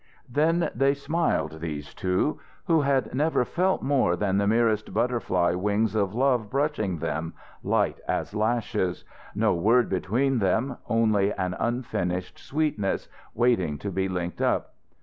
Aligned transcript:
Then 0.27 0.71
they 0.73 0.95
smiled, 0.95 1.59
these 1.61 1.93
two, 1.93 2.39
who 2.65 2.81
had 2.81 3.13
never 3.13 3.45
felt 3.45 3.83
more 3.83 4.15
than 4.15 4.39
the 4.39 4.47
merest 4.47 4.95
butterfly 4.95 5.53
wings 5.53 5.93
of 5.93 6.15
love 6.15 6.49
brushing 6.49 6.97
them, 6.97 7.35
light 7.63 7.99
as 8.07 8.33
lashes. 8.33 9.05
No 9.35 9.53
word 9.53 9.89
between 9.89 10.39
them, 10.39 10.77
only 10.89 11.31
an 11.33 11.55
unfinished 11.59 12.39
sweetness, 12.39 13.09
waiting 13.35 13.77
to 13.77 13.91
be 13.91 14.09
linked 14.09 14.41
up. 14.41 14.73